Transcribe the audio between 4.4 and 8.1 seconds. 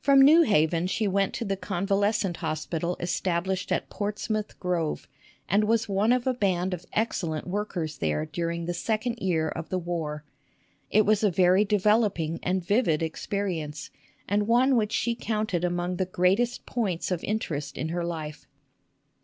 Grove, and was one of a band of excellent workers